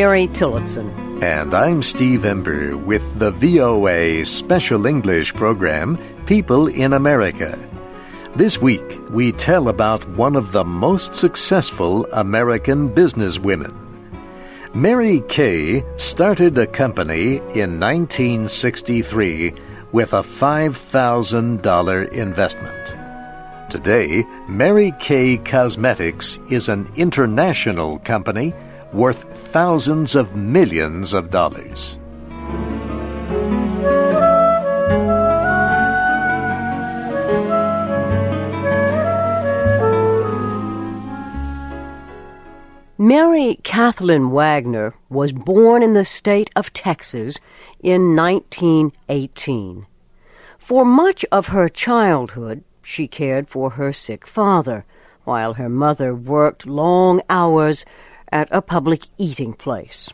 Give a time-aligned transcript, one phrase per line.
[0.00, 0.88] Mary Tillotson.
[1.22, 7.58] And I'm Steve Ember with the VOA Special English program, People in America.
[8.34, 13.74] This week, we tell about one of the most successful American businesswomen.
[14.72, 19.52] Mary Kay started a company in 1963
[19.92, 22.94] with a $5,000 investment.
[23.70, 28.54] Today, Mary Kay Cosmetics is an international company
[28.92, 29.22] worth
[29.52, 31.98] thousands of millions of dollars.
[42.98, 47.38] Mary Kathleen Wagner was born in the state of Texas
[47.80, 49.86] in 1918.
[50.58, 54.84] For much of her childhood, she cared for her sick father,
[55.24, 57.84] while her mother worked long hours
[58.32, 60.08] at a public eating place.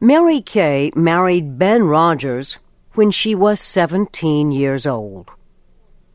[0.00, 2.58] Mary Kay married Ben Rogers
[2.94, 5.30] when she was 17 years old.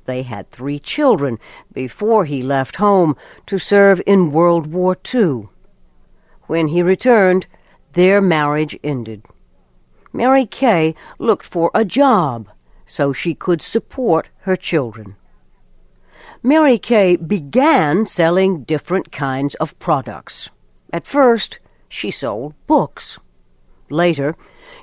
[0.06, 1.39] They had three children
[1.73, 5.47] before he left home to serve in World War II.
[6.44, 7.47] When he returned,
[7.94, 9.23] their marriage ended.
[10.14, 12.50] Mary Kay looked for a job
[12.86, 15.16] so she could support her children.
[16.44, 20.50] Mary Kay began selling different kinds of products.
[20.94, 23.20] At first, she sold books.
[23.89, 24.36] Later,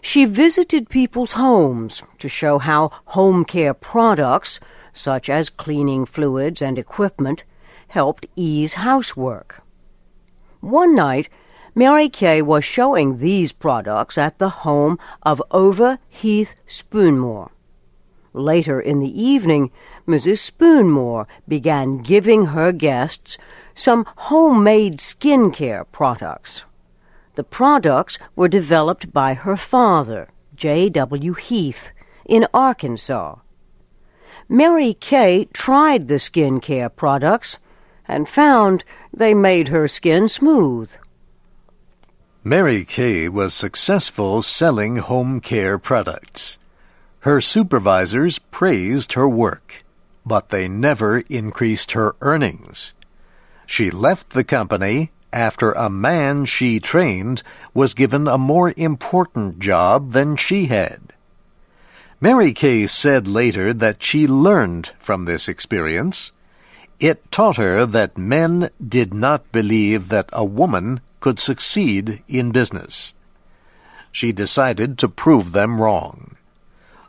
[0.03, 4.61] she visited people's homes to show how home care products,
[4.93, 7.45] such as cleaning fluids and equipment,
[7.89, 9.63] helped ease housework.
[10.61, 11.29] One night,
[11.75, 17.51] Mary Kay was showing these products at the home of Ova Heath Spoonmore.
[18.33, 19.71] Later in the evening,
[20.07, 20.39] Mrs.
[20.39, 23.39] Spoonmore began giving her guests
[23.79, 26.65] some homemade skin care products.
[27.37, 31.35] The products were developed by her father, J.W.
[31.35, 31.93] Heath,
[32.27, 33.37] in Arkansas.
[34.49, 37.59] Mary Kay tried the skin care products
[38.09, 40.93] and found they made her skin smooth.
[42.43, 46.59] Mary Kay was successful selling home care products.
[47.21, 49.85] Her supervisors praised her work,
[50.27, 52.95] but they never increased her earnings.
[53.69, 57.43] She left the company after a man she trained
[57.75, 61.13] was given a more important job than she had.
[62.19, 66.33] Mary Kay said later that she learned from this experience.
[66.99, 73.13] It taught her that men did not believe that a woman could succeed in business.
[74.11, 76.37] She decided to prove them wrong.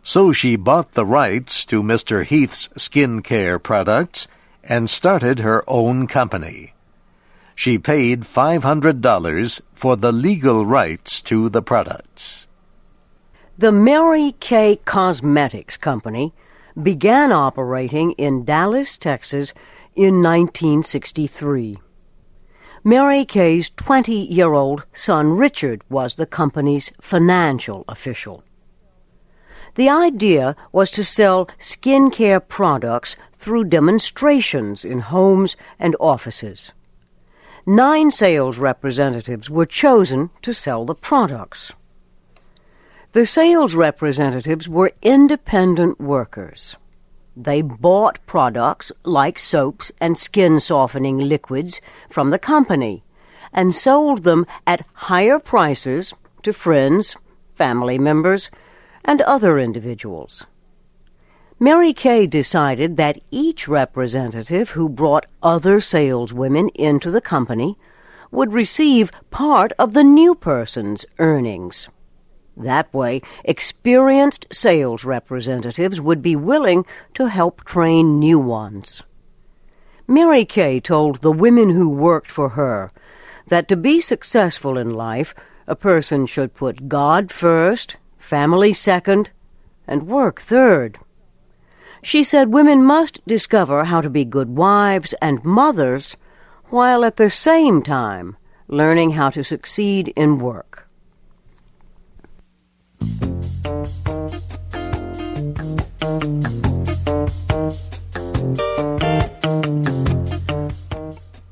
[0.03, 2.25] So she bought the rights to Mr.
[2.25, 4.27] Heath's skin care products
[4.63, 6.73] and started her own company.
[7.55, 12.47] She paid $500 for the legal rights to the products.
[13.57, 16.33] The Mary Kay Cosmetics Company
[16.81, 19.53] began operating in Dallas, Texas
[19.95, 21.75] in 1963.
[22.85, 28.43] Mary Kay's 20 year old son Richard was the company's financial official.
[29.79, 36.73] The idea was to sell skincare products through demonstrations in homes and offices.
[37.65, 41.71] Nine sales representatives were chosen to sell the products.
[43.13, 46.75] The sales representatives were independent workers.
[47.37, 51.79] They bought products like soaps and skin softening liquids
[52.09, 53.05] from the company
[53.53, 56.13] and sold them at higher prices
[56.43, 57.15] to friends,
[57.55, 58.49] family members,
[59.03, 60.45] and other individuals.
[61.59, 67.77] Mary Kay decided that each representative who brought other saleswomen into the company
[68.31, 71.89] would receive part of the new person's earnings.
[72.55, 76.85] That way, experienced sales representatives would be willing
[77.15, 79.03] to help train new ones.
[80.07, 82.91] Mary Kay told the women who worked for her
[83.47, 85.35] that to be successful in life,
[85.67, 87.97] a person should put God first,
[88.29, 89.31] family second,
[89.87, 90.99] and work third.
[92.03, 96.15] She said women must discover how to be good wives and mothers
[96.65, 98.37] while at the same time
[98.67, 100.85] learning how to succeed in work.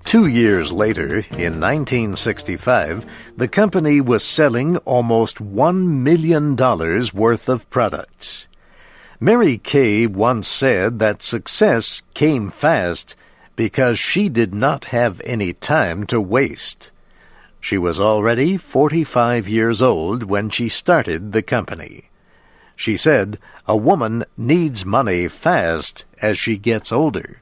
[0.07, 3.05] Two years later, in 1965,
[3.35, 6.55] the company was selling almost $1 million
[7.13, 8.47] worth of products.
[9.19, 13.17] Mary Kay once said that success came fast
[13.57, 16.89] because she did not have any time to waste.
[17.59, 22.09] She was already 45 years old when she started the company.
[22.77, 27.41] She said, A woman needs money fast as she gets older.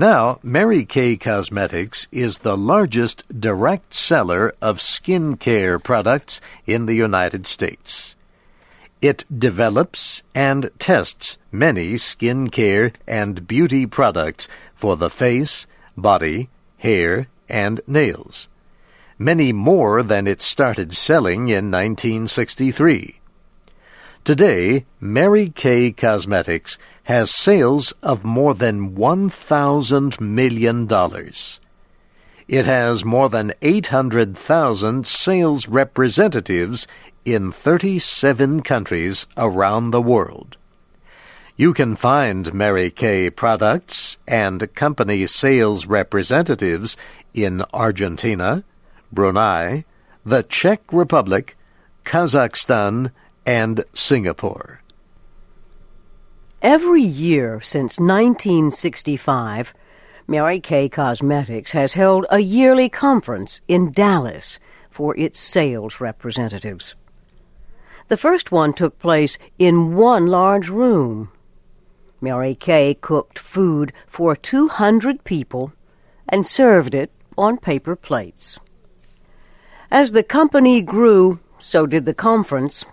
[0.00, 6.94] Now, Mary Kay Cosmetics is the largest direct seller of skin care products in the
[6.94, 8.16] United States.
[9.02, 15.66] It develops and tests many skin care and beauty products for the face,
[15.98, 16.48] body,
[16.78, 18.48] hair, and nails.
[19.18, 23.20] Many more than it started selling in 1963.
[24.24, 26.78] Today, Mary Kay Cosmetics
[27.10, 30.88] has sales of more than $1,000 million.
[32.46, 36.86] It has more than 800,000 sales representatives
[37.24, 40.56] in 37 countries around the world.
[41.56, 46.96] You can find Mary Kay products and company sales representatives
[47.34, 48.62] in Argentina,
[49.10, 49.84] Brunei,
[50.24, 51.56] the Czech Republic,
[52.04, 53.10] Kazakhstan,
[53.44, 54.79] and Singapore.
[56.62, 59.72] Every year since 1965,
[60.26, 64.58] Mary Kay Cosmetics has held a yearly conference in Dallas
[64.90, 66.94] for its sales representatives.
[68.08, 71.30] The first one took place in one large room.
[72.20, 75.72] Mary Kay cooked food for 200 people
[76.28, 78.58] and served it on paper plates.
[79.90, 82.84] As the company grew, so did the conference,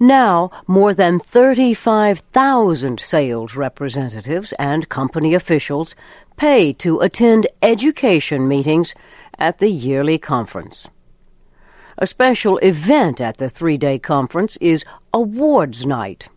[0.00, 5.94] now, more than 35,000 sales representatives and company officials
[6.38, 8.94] pay to attend education meetings
[9.38, 10.88] at the yearly conference.
[11.98, 16.28] A special event at the three day conference is Awards Night.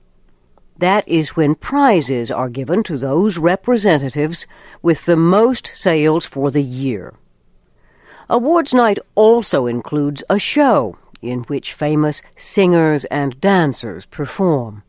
[0.78, 4.46] That is when prizes are given to those representatives
[4.82, 7.14] with the most sales for the year.
[8.30, 10.98] Awards Night also includes a show
[11.30, 14.84] in which famous singers and dancers perform.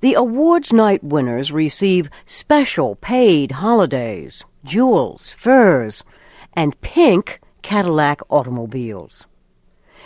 [0.00, 6.02] The awards night winners receive special paid holidays, jewels, furs,
[6.52, 9.26] and pink Cadillac automobiles.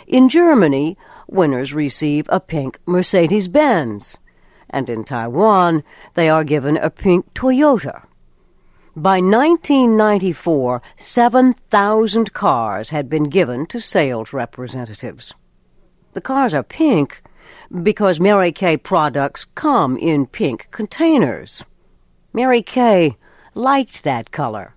[0.07, 4.17] In Germany, winners receive a pink Mercedes Benz,
[4.69, 5.83] and in Taiwan,
[6.15, 8.03] they are given a pink Toyota.
[8.99, 15.33] By 1994, 7,000 cars had been given to sales representatives.
[16.11, 17.23] The cars are pink
[17.81, 21.63] because Mary Kay products come in pink containers.
[22.33, 23.15] Mary Kay
[23.55, 24.75] liked that color.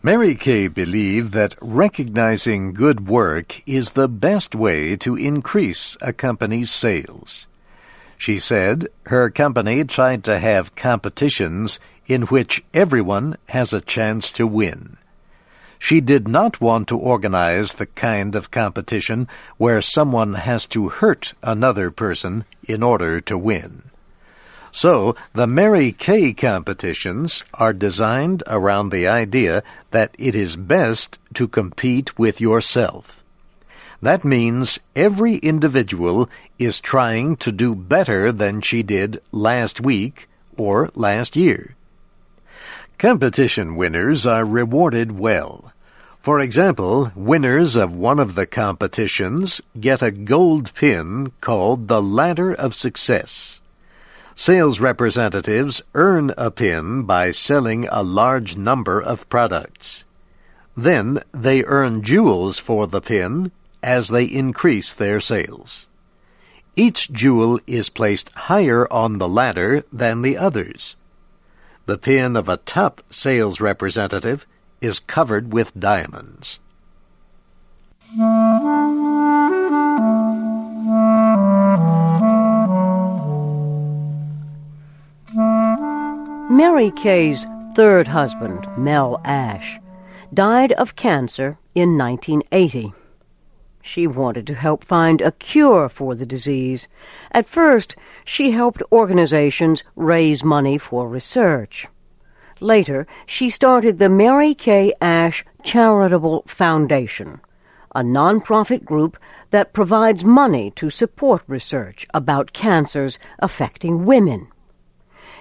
[0.00, 6.70] Mary Kay believed that recognizing good work is the best way to increase a company's
[6.70, 7.48] sales.
[8.16, 11.80] She said her company tried to have competitions
[12.10, 14.96] in which everyone has a chance to win.
[15.78, 19.28] She did not want to organize the kind of competition
[19.58, 23.84] where someone has to hurt another person in order to win.
[24.72, 31.46] So, the Mary Kay competitions are designed around the idea that it is best to
[31.46, 33.22] compete with yourself.
[34.02, 36.28] That means every individual
[36.58, 41.76] is trying to do better than she did last week or last year.
[43.00, 45.72] Competition winners are rewarded well.
[46.20, 52.52] For example, winners of one of the competitions get a gold pin called the Ladder
[52.52, 53.62] of Success.
[54.34, 60.04] Sales representatives earn a pin by selling a large number of products.
[60.76, 63.50] Then they earn jewels for the pin
[63.82, 65.88] as they increase their sales.
[66.76, 70.96] Each jewel is placed higher on the ladder than the others.
[71.90, 74.46] The pin of a top sales representative
[74.80, 76.60] is covered with diamonds.
[86.48, 87.44] Mary Kay's
[87.74, 89.80] third husband, Mel Ash,
[90.32, 92.94] died of cancer in 1980.
[93.82, 96.86] She wanted to help find a cure for the disease.
[97.32, 101.86] At first, she helped organizations raise money for research.
[102.60, 107.40] Later, she started the Mary Kay Ash Charitable Foundation,
[107.94, 109.16] a nonprofit group
[109.48, 114.48] that provides money to support research about cancers affecting women.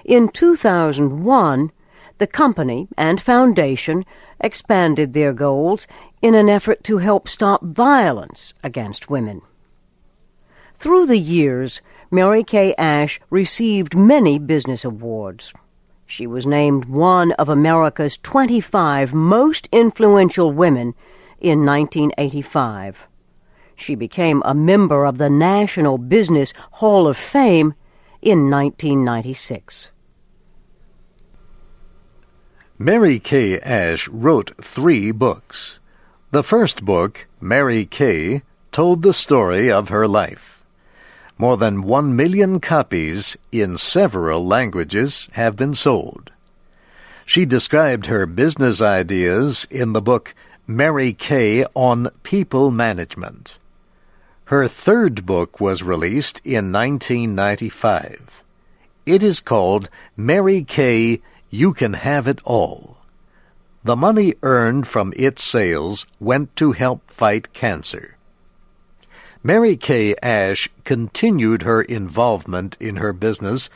[0.05, 1.71] In 2001,
[2.19, 4.05] the company and foundation
[4.39, 5.87] expanded their goals
[6.21, 9.41] in an effort to help stop violence against women.
[10.75, 15.53] Through the years, Mary Kay Ash received many business awards.
[16.05, 20.95] She was named one of America's 25 most influential women
[21.39, 23.07] in 1985.
[23.75, 27.73] She became a member of the National Business Hall of Fame
[28.21, 29.91] in 1996.
[32.81, 35.81] Mary Kay Ash wrote three books.
[36.31, 40.63] The first book, Mary Kay, told the story of her life.
[41.37, 46.31] More than one million copies in several languages have been sold.
[47.25, 50.33] She described her business ideas in the book
[50.65, 53.59] Mary Kay on People Management.
[54.45, 58.41] Her third book was released in 1995.
[59.05, 61.19] It is called Mary Kay
[61.51, 62.97] You Can Have It All.
[63.83, 68.17] The money earned from its sales went to help fight cancer.
[69.41, 73.67] Mary Kay Ash continued her involvement in her business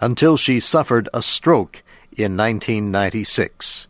[0.00, 1.82] until she suffered a stroke
[2.16, 3.88] in 1996.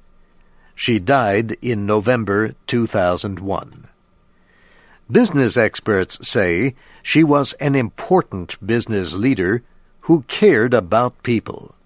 [0.75, 3.87] She died in November 2001.
[5.09, 9.63] Business experts say she was an important business leader
[10.03, 11.77] who cared about people.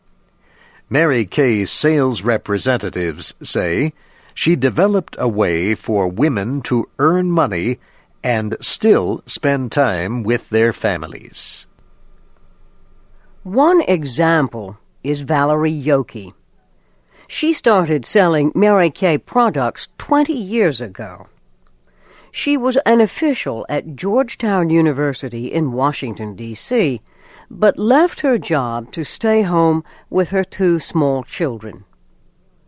[0.92, 3.94] Mary Kay's sales representatives say
[4.34, 7.78] she developed a way for women to earn money
[8.22, 11.66] and still spend time with their families.
[13.42, 16.34] One example is Valerie Yockey.
[17.26, 21.26] She started selling Mary Kay products 20 years ago.
[22.30, 27.00] She was an official at Georgetown University in Washington, D.C.,
[27.54, 31.84] but left her job to stay home with her two small children.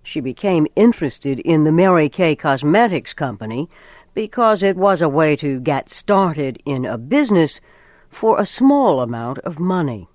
[0.03, 3.71] She became interested in the Mary Kay Cosmetics Company
[4.13, 7.63] because it was a way to get started in a business
[8.11, 10.07] for a small amount of money.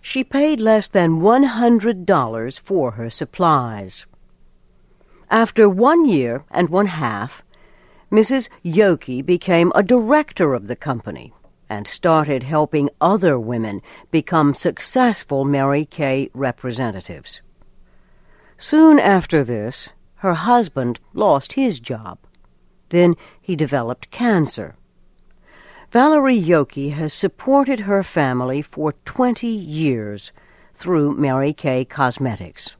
[0.00, 4.06] She paid less than $100 for her supplies.
[5.30, 7.42] After one year and one half,
[8.10, 8.48] Mrs.
[8.64, 11.34] Yockey became a director of the company
[11.68, 17.40] and started helping other women become successful Mary Kay representatives.
[18.56, 22.18] Soon after this, her husband lost his job.
[22.88, 24.74] Then he developed cancer.
[25.90, 30.32] Valerie Yockey has supported her family for 20 years
[30.74, 32.76] through Mary Kay Cosmetics.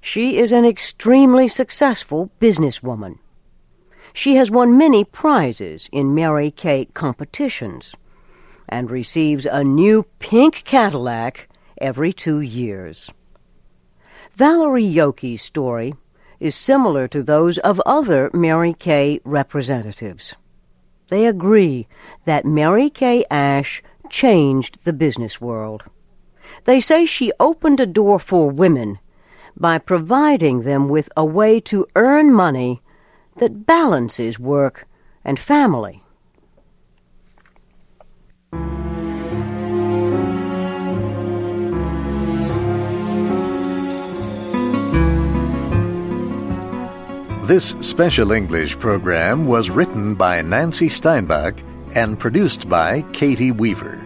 [0.00, 3.18] She is an extremely successful businesswoman.
[4.18, 7.94] She has won many prizes in Mary Kay competitions
[8.68, 11.48] and receives a new pink Cadillac
[11.80, 13.12] every two years.
[14.34, 15.94] Valerie Yockey's story
[16.40, 20.34] is similar to those of other Mary Kay representatives.
[21.10, 21.86] They agree
[22.24, 25.84] that Mary Kay Ash changed the business world.
[26.64, 28.98] They say she opened a door for women
[29.56, 32.82] by providing them with a way to earn money
[33.38, 34.86] that balances work
[35.24, 36.02] and family.
[47.48, 51.54] This special English program was written by Nancy Steinbach
[51.94, 54.04] and produced by Katie Weaver.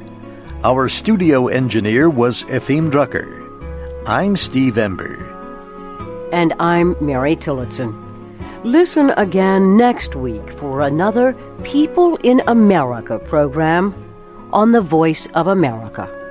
[0.62, 3.42] Our studio engineer was Efim Drucker.
[4.06, 5.18] I'm Steve Ember.
[6.32, 8.01] And I'm Mary Tillotson.
[8.64, 13.92] Listen again next week for another People in America program
[14.52, 16.21] on the Voice of America.